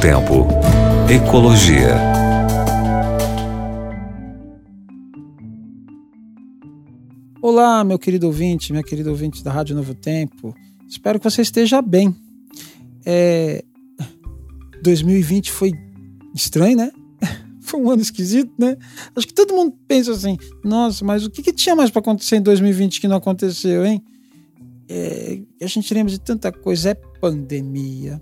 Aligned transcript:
Tempo. 0.00 0.46
Ecologia. 1.12 1.94
Olá, 7.42 7.84
meu 7.84 7.98
querido 7.98 8.26
ouvinte, 8.26 8.72
minha 8.72 8.82
querida 8.82 9.10
ouvinte 9.10 9.44
da 9.44 9.52
Rádio 9.52 9.76
Novo 9.76 9.94
Tempo. 9.94 10.54
Espero 10.88 11.20
que 11.20 11.30
você 11.30 11.42
esteja 11.42 11.82
bem. 11.82 12.16
É... 13.04 13.62
2020 14.82 15.52
foi 15.52 15.72
estranho, 16.34 16.78
né? 16.78 16.90
Foi 17.60 17.78
um 17.78 17.90
ano 17.90 18.00
esquisito, 18.00 18.54
né? 18.58 18.78
Acho 19.14 19.26
que 19.26 19.34
todo 19.34 19.54
mundo 19.54 19.76
pensa 19.86 20.12
assim: 20.12 20.38
nossa, 20.64 21.04
mas 21.04 21.26
o 21.26 21.30
que, 21.30 21.42
que 21.42 21.52
tinha 21.52 21.76
mais 21.76 21.90
para 21.90 22.00
acontecer 22.00 22.36
em 22.36 22.42
2020 22.42 23.02
que 23.02 23.06
não 23.06 23.16
aconteceu, 23.16 23.84
hein? 23.84 24.02
É... 24.88 25.42
A 25.60 25.66
gente 25.66 25.92
lembra 25.92 26.10
de 26.10 26.18
tanta 26.18 26.50
coisa: 26.50 26.92
é 26.92 26.94
pandemia, 27.20 28.20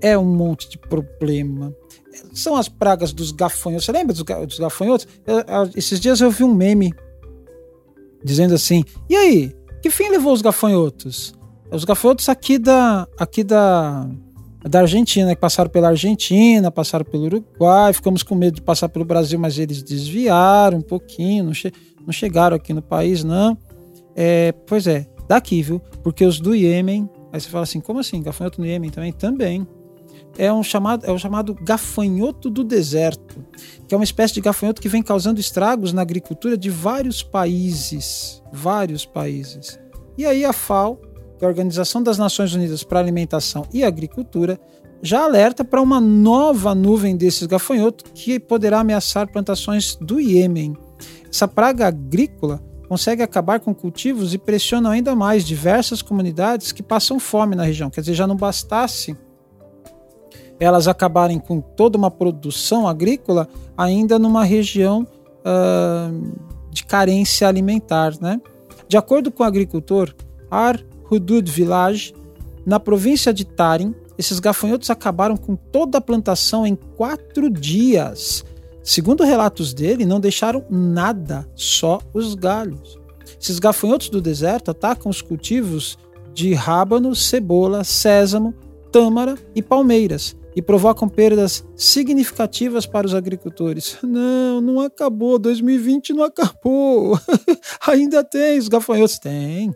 é 0.00 0.16
um 0.16 0.24
monte 0.24 0.68
de 0.68 0.78
problema. 0.78 1.74
São 2.32 2.56
as 2.56 2.68
pragas 2.68 3.12
dos 3.12 3.30
gafanhotos. 3.30 3.86
Você 3.86 3.92
lembra 3.92 4.14
dos, 4.14 4.24
dos 4.24 4.58
gafanhotos? 4.58 5.06
Eu, 5.26 5.38
eu, 5.38 5.70
esses 5.76 6.00
dias 6.00 6.20
eu 6.20 6.30
vi 6.30 6.44
um 6.44 6.54
meme 6.54 6.92
dizendo 8.24 8.54
assim: 8.54 8.84
e 9.08 9.16
aí, 9.16 9.56
que 9.82 9.90
fim 9.90 10.08
levou 10.08 10.32
os 10.32 10.42
gafanhotos? 10.42 11.34
Os 11.70 11.84
gafanhotos 11.84 12.28
aqui 12.28 12.58
da, 12.58 13.06
aqui 13.16 13.44
da, 13.44 14.08
da 14.68 14.80
Argentina, 14.80 15.34
que 15.34 15.40
passaram 15.40 15.70
pela 15.70 15.88
Argentina, 15.88 16.70
passaram 16.70 17.04
pelo 17.04 17.24
Uruguai, 17.24 17.92
ficamos 17.92 18.22
com 18.22 18.34
medo 18.34 18.56
de 18.56 18.62
passar 18.62 18.88
pelo 18.88 19.04
Brasil, 19.04 19.38
mas 19.38 19.56
eles 19.56 19.82
desviaram 19.82 20.78
um 20.78 20.82
pouquinho, 20.82 21.44
não, 21.44 21.54
che 21.54 21.72
não 22.04 22.12
chegaram 22.12 22.56
aqui 22.56 22.72
no 22.72 22.82
país, 22.82 23.22
não. 23.22 23.56
É, 24.16 24.52
pois 24.66 24.88
é, 24.88 25.06
daqui, 25.28 25.62
viu? 25.62 25.80
Porque 26.02 26.24
os 26.24 26.40
do 26.40 26.56
Iêmen, 26.56 27.08
aí 27.32 27.40
você 27.40 27.48
fala 27.48 27.62
assim, 27.62 27.78
como 27.78 28.00
assim? 28.00 28.20
Gafanhoto 28.20 28.60
no 28.60 28.66
Iêmen 28.66 28.90
também? 28.90 29.12
Também 29.12 29.66
é 30.38 30.52
um 30.52 30.62
chamado, 30.62 31.04
é 31.06 31.12
o 31.12 31.18
chamado 31.18 31.54
gafanhoto 31.54 32.48
do 32.48 32.64
deserto, 32.64 33.44
que 33.86 33.94
é 33.94 33.96
uma 33.96 34.04
espécie 34.04 34.34
de 34.34 34.40
gafanhoto 34.40 34.80
que 34.80 34.88
vem 34.88 35.02
causando 35.02 35.40
estragos 35.40 35.92
na 35.92 36.02
agricultura 36.02 36.56
de 36.56 36.70
vários 36.70 37.22
países, 37.22 38.42
vários 38.52 39.04
países. 39.04 39.78
E 40.16 40.24
aí 40.24 40.44
a 40.44 40.52
FAO, 40.52 40.96
que 41.38 41.44
é 41.44 41.46
a 41.46 41.48
Organização 41.48 42.02
das 42.02 42.18
Nações 42.18 42.54
Unidas 42.54 42.82
para 42.82 42.98
a 42.98 43.02
Alimentação 43.02 43.66
e 43.72 43.84
Agricultura, 43.84 44.58
já 45.02 45.24
alerta 45.24 45.64
para 45.64 45.80
uma 45.80 46.00
nova 46.00 46.74
nuvem 46.74 47.16
desses 47.16 47.46
gafanhotos 47.46 48.10
que 48.14 48.38
poderá 48.38 48.80
ameaçar 48.80 49.30
plantações 49.30 49.96
do 49.96 50.20
Iêmen. 50.20 50.76
Essa 51.32 51.48
praga 51.48 51.86
agrícola 51.86 52.62
consegue 52.88 53.22
acabar 53.22 53.60
com 53.60 53.74
cultivos 53.74 54.34
e 54.34 54.38
pressiona 54.38 54.90
ainda 54.90 55.14
mais 55.14 55.44
diversas 55.44 56.02
comunidades 56.02 56.72
que 56.72 56.82
passam 56.82 57.20
fome 57.20 57.54
na 57.54 57.62
região. 57.62 57.88
Quer 57.88 58.00
dizer, 58.00 58.14
já 58.14 58.26
não 58.26 58.36
bastasse 58.36 59.16
elas 60.60 60.86
acabarem 60.86 61.38
com 61.38 61.60
toda 61.60 61.96
uma 61.96 62.10
produção 62.10 62.86
agrícola 62.86 63.48
ainda 63.76 64.18
numa 64.18 64.44
região 64.44 65.06
uh, 65.40 66.32
de 66.70 66.84
carência 66.84 67.48
alimentar. 67.48 68.12
Né? 68.20 68.38
De 68.86 68.96
acordo 68.96 69.32
com 69.32 69.42
o 69.42 69.46
agricultor 69.46 70.14
Ar 70.50 70.78
Hudud 71.10 71.50
Village, 71.50 72.14
na 72.66 72.78
província 72.78 73.32
de 73.32 73.44
Tarim, 73.44 73.94
esses 74.18 74.38
gafanhotos 74.38 74.90
acabaram 74.90 75.36
com 75.36 75.56
toda 75.56 75.96
a 75.96 76.00
plantação 76.00 76.66
em 76.66 76.76
quatro 76.76 77.48
dias. 77.48 78.44
Segundo 78.82 79.24
relatos 79.24 79.72
dele, 79.72 80.04
não 80.04 80.20
deixaram 80.20 80.64
nada, 80.68 81.48
só 81.54 82.00
os 82.12 82.34
galhos. 82.34 82.98
Esses 83.40 83.58
gafanhotos 83.58 84.10
do 84.10 84.20
deserto 84.20 84.70
atacam 84.70 85.10
os 85.10 85.22
cultivos 85.22 85.98
de 86.34 86.52
rábano, 86.52 87.16
cebola, 87.16 87.82
sésamo, 87.82 88.54
tâmara 88.92 89.36
e 89.54 89.62
palmeiras, 89.62 90.36
e 90.60 90.62
provocam 90.62 91.08
perdas 91.08 91.64
significativas 91.74 92.84
para 92.84 93.06
os 93.06 93.14
agricultores. 93.14 93.96
Não, 94.02 94.60
não 94.60 94.78
acabou, 94.78 95.38
2020 95.38 96.12
não 96.12 96.22
acabou. 96.22 97.18
Ainda 97.88 98.22
tem 98.22 98.58
os 98.58 98.68
gafanhotos? 98.68 99.18
Tem. 99.18 99.72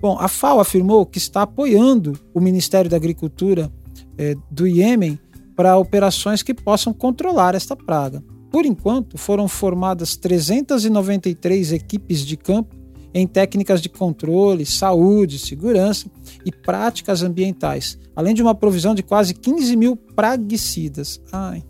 Bom, 0.00 0.18
a 0.18 0.26
FAO 0.26 0.58
afirmou 0.58 1.06
que 1.06 1.18
está 1.18 1.42
apoiando 1.42 2.18
o 2.34 2.40
Ministério 2.40 2.90
da 2.90 2.96
Agricultura 2.96 3.70
eh, 4.18 4.34
do 4.50 4.66
Iêmen 4.66 5.16
para 5.54 5.78
operações 5.78 6.42
que 6.42 6.52
possam 6.52 6.92
controlar 6.92 7.54
esta 7.54 7.76
praga. 7.76 8.20
Por 8.50 8.66
enquanto, 8.66 9.16
foram 9.16 9.46
formadas 9.46 10.16
393 10.16 11.72
equipes 11.72 12.26
de 12.26 12.36
campo 12.36 12.74
em 13.12 13.26
técnicas 13.26 13.80
de 13.80 13.88
controle, 13.88 14.64
saúde, 14.64 15.38
segurança 15.38 16.06
e 16.44 16.52
práticas 16.52 17.22
ambientais, 17.22 17.98
além 18.14 18.34
de 18.34 18.42
uma 18.42 18.54
provisão 18.54 18.94
de 18.94 19.02
quase 19.02 19.34
15 19.34 19.76
mil 19.76 19.96
praguicidas. 19.96 21.20
Ai. 21.32 21.64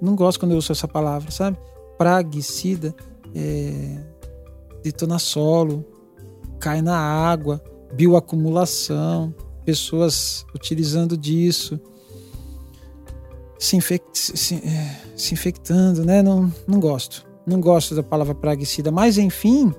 Não 0.00 0.14
gosto 0.16 0.40
quando 0.40 0.52
eu 0.52 0.58
uso 0.58 0.72
essa 0.72 0.88
palavra, 0.88 1.30
sabe? 1.30 1.56
Praguicida 1.96 2.94
é, 3.34 3.98
detona 4.82 5.18
solo, 5.18 5.84
cai 6.58 6.82
na 6.82 6.96
água, 6.96 7.62
bioacumulação, 7.94 9.34
pessoas 9.64 10.44
utilizando 10.54 11.16
disso, 11.16 11.80
se, 13.58 13.76
infect, 13.76 14.18
se, 14.18 14.56
é, 14.56 15.00
se 15.16 15.34
infectando, 15.34 16.04
né? 16.04 16.20
Não, 16.20 16.52
não 16.66 16.80
gosto. 16.80 17.31
Não 17.46 17.60
gosto 17.60 17.94
da 17.94 18.02
palavra 18.02 18.34
praguicida, 18.34 18.90
mas 18.90 19.18
enfim, 19.18 19.72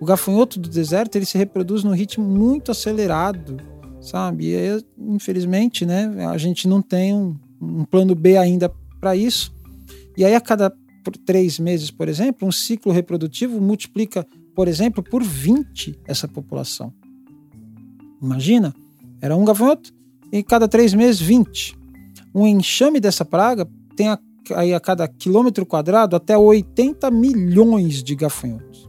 o 0.00 0.04
gafanhoto 0.04 0.58
do 0.58 0.68
deserto 0.68 1.16
ele 1.16 1.26
se 1.26 1.36
reproduz 1.36 1.84
num 1.84 1.94
ritmo 1.94 2.24
muito 2.24 2.70
acelerado, 2.70 3.56
sabe? 4.00 4.54
E 4.54 4.84
infelizmente, 4.98 5.84
né, 5.84 6.26
a 6.26 6.38
gente 6.38 6.66
não 6.66 6.80
tem 6.80 7.14
um, 7.14 7.36
um 7.60 7.84
plano 7.84 8.14
B 8.14 8.36
ainda 8.36 8.72
para 9.00 9.14
isso. 9.14 9.54
E 10.16 10.24
aí, 10.24 10.34
a 10.34 10.40
cada 10.40 10.72
três 11.24 11.58
meses, 11.58 11.90
por 11.90 12.08
exemplo, 12.08 12.46
um 12.46 12.52
ciclo 12.52 12.92
reprodutivo 12.92 13.60
multiplica, 13.60 14.26
por 14.54 14.68
exemplo, 14.68 15.02
por 15.02 15.22
20 15.22 15.98
essa 16.06 16.28
população. 16.28 16.92
Imagina, 18.22 18.74
era 19.20 19.36
um 19.36 19.44
gafanhoto 19.44 19.92
e 20.32 20.42
cada 20.42 20.68
três 20.68 20.94
meses 20.94 21.20
20. 21.20 21.76
Um 22.34 22.46
enxame 22.46 23.00
dessa 23.00 23.24
praga 23.24 23.68
tem 23.96 24.08
a 24.08 24.18
aí 24.54 24.74
a 24.74 24.80
cada 24.80 25.06
quilômetro 25.06 25.64
quadrado 25.66 26.16
até 26.16 26.36
80 26.36 27.10
milhões 27.10 28.02
de 28.02 28.14
gafanhotos. 28.14 28.88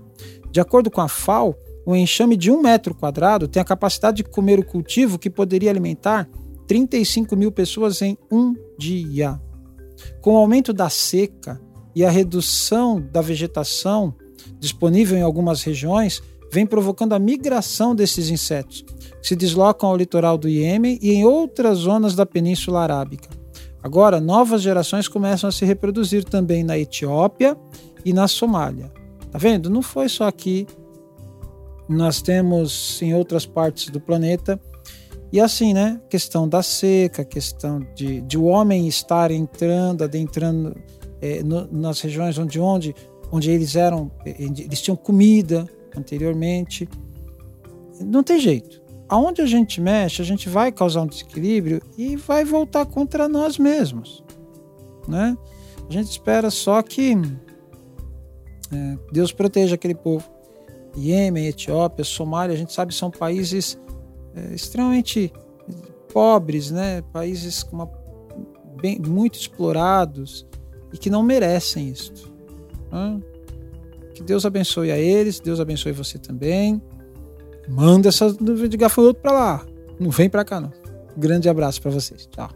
De 0.52 0.60
acordo 0.60 0.90
com 0.92 1.02
a 1.02 1.08
FAO, 1.08 1.56
um 1.86 1.96
enxame 1.96 2.38
de 2.38 2.52
um 2.52 2.62
metro 2.62 2.96
quadrado 2.96 3.48
tem 3.48 3.62
a 3.62 3.66
capacidade 3.66 4.18
de 4.18 4.24
comer 4.24 4.60
o 4.60 4.66
cultivo 4.66 5.20
que 5.20 5.30
poderia 5.30 5.70
alimentar 5.70 6.30
35 6.68 7.36
mil 7.36 7.52
pessoas 7.52 8.02
em 8.02 8.18
um 8.32 8.56
dia. 8.78 9.40
Com 10.22 10.34
o 10.34 10.38
aumento 10.38 10.72
da 10.72 10.90
seca 10.90 11.62
e 11.96 12.04
a 12.06 12.10
redução 12.10 13.02
da 13.02 13.22
vegetação 13.22 14.16
disponível 14.60 15.18
em 15.18 15.22
algumas 15.22 15.62
regiões, 15.64 16.22
vem 16.52 16.66
provocando 16.66 17.14
a 17.14 17.20
migração 17.20 17.96
desses 17.96 18.30
insetos, 18.30 18.84
que 19.22 19.28
se 19.28 19.36
deslocam 19.36 19.90
ao 19.90 19.98
litoral 19.98 20.38
do 20.38 20.48
Iêmen 20.48 21.00
e 21.02 21.12
em 21.14 21.26
outras 21.26 21.80
zonas 21.80 22.16
da 22.16 22.26
Península 22.26 22.82
Arábica. 22.82 23.43
Agora, 23.84 24.22
novas 24.22 24.62
gerações 24.62 25.10
começam 25.10 25.50
a 25.50 25.52
se 25.52 25.66
reproduzir 25.66 26.24
também 26.24 26.64
na 26.64 26.80
Etiópia 26.80 27.58
e 28.06 28.14
na 28.14 28.30
Somália. 28.30 28.90
Tá 29.30 29.38
vendo? 29.38 29.70
Não 29.70 29.82
foi 29.82 30.08
só 30.08 30.26
aqui. 30.26 30.66
Nós 31.90 32.22
temos 32.22 33.02
em 33.02 33.14
outras 33.14 33.46
partes 33.46 33.90
do 33.90 34.00
planeta. 34.00 34.58
E 35.34 35.40
assim, 35.42 35.74
né? 35.74 36.00
Questão 36.10 36.48
da 36.48 36.64
seca, 36.64 37.26
questão 37.26 37.86
de, 37.94 38.22
de 38.22 38.38
o 38.38 38.46
homem 38.46 38.88
estar 38.88 39.32
entrando, 39.32 40.06
adentrando 40.06 40.74
é, 41.22 41.44
no, 41.44 41.68
nas 41.70 42.00
regiões 42.00 42.38
onde, 42.38 42.62
onde, 42.62 42.96
onde 43.34 43.52
eles 43.52 43.76
eram, 43.76 44.10
eles 44.26 44.82
tinham 44.82 44.96
comida 44.96 45.68
anteriormente. 45.98 46.88
Não 48.00 48.24
tem 48.24 48.40
jeito 48.40 48.83
aonde 49.14 49.44
a 49.44 49.46
gente 49.46 49.80
mexe, 49.80 50.24
a 50.24 50.26
gente 50.26 50.50
vai 50.50 50.72
causar 50.72 51.04
um 51.04 51.06
desequilíbrio 51.06 51.80
e 51.96 52.16
vai 52.16 52.44
voltar 52.44 52.84
contra 52.88 53.30
nós 53.30 53.60
mesmos, 53.60 54.24
né? 55.08 55.38
A 55.88 55.94
gente 55.94 56.10
espera 56.10 56.50
só 56.50 56.82
que 56.82 57.14
é, 58.72 58.98
Deus 59.12 59.32
proteja 59.32 59.76
aquele 59.76 59.94
povo. 59.94 60.28
Iêmen, 60.98 61.46
Etiópia, 61.46 62.04
Somália, 62.04 62.56
a 62.56 62.58
gente 62.58 62.74
sabe 62.74 62.92
são 62.92 63.12
países 63.12 63.80
é, 64.34 64.56
extremamente 64.56 65.32
pobres, 66.12 66.72
né? 66.72 67.04
Países 67.14 67.62
uma, 67.72 67.88
bem, 68.82 68.98
muito 69.00 69.38
explorados 69.38 70.44
e 70.92 70.98
que 70.98 71.12
não 71.12 71.22
merecem 71.22 71.88
isso. 71.88 72.34
Né? 72.92 73.22
Que 74.16 74.24
Deus 74.24 74.44
abençoe 74.44 74.90
a 74.90 74.98
eles, 74.98 75.40
Deus 75.40 75.60
abençoe 75.60 75.92
você 75.92 76.18
também. 76.18 76.82
Manda 77.68 78.10
essa 78.10 78.36
nuvem 78.40 78.70
de 78.70 78.78
gafanhoto 78.78 79.20
para 79.22 79.32
lá. 79.32 79.66
Não 80.00 80.10
vem 80.10 80.30
para 80.30 80.44
cá, 80.44 80.60
não. 80.60 80.72
Grande 81.16 81.48
abraço 81.48 81.82
para 81.82 81.92
vocês. 81.92 82.28
Tchau. 82.32 82.50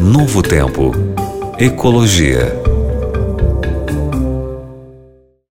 Novo 0.00 0.42
Tempo. 0.42 0.92
Ecologia. 1.58 2.69